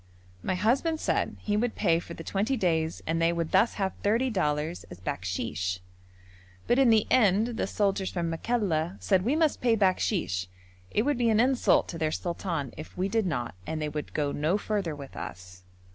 [0.41, 3.93] My husband said he would pay for the twenty days and they would thus have
[4.01, 5.79] thirty dollars as bakshish.
[6.65, 10.47] But, in the end, the soldiers from Makalla said we must pay bakshish:
[10.89, 14.15] it would be an insult to their sultan if we did not and they would
[14.15, 15.61] go no further with us.